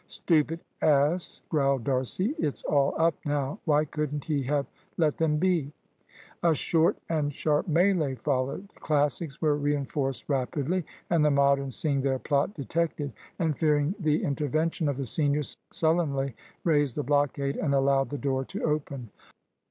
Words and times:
"Stupid 0.07 0.61
ass!" 0.81 1.43
growled 1.47 1.83
D'Arcy. 1.83 2.33
"It's 2.39 2.63
all 2.63 2.95
up 2.97 3.13
now. 3.23 3.59
Why 3.65 3.85
couldn't 3.85 4.23
he 4.25 4.41
have 4.41 4.65
let 4.97 5.19
them 5.19 5.37
be?" 5.37 5.71
A 6.41 6.55
short 6.55 6.97
and 7.07 7.31
sharp 7.31 7.67
melee 7.67 8.15
followed. 8.15 8.69
The 8.69 8.79
Classics 8.79 9.43
were 9.43 9.55
reinforced 9.55 10.27
rapidly, 10.27 10.85
and 11.11 11.23
the 11.23 11.29
Moderns, 11.29 11.75
seeing 11.75 12.01
their 12.01 12.17
plot 12.17 12.55
detected 12.55 13.13
and 13.37 13.55
fearing 13.55 13.93
the 13.99 14.23
intervention 14.23 14.89
of 14.89 14.97
the 14.97 15.05
seniors, 15.05 15.55
sullenly 15.69 16.33
raised 16.63 16.95
the 16.95 17.03
blockade, 17.03 17.57
and 17.57 17.75
allowed 17.75 18.09
the 18.09 18.17
door 18.17 18.43
to 18.45 18.63
open. 18.63 19.11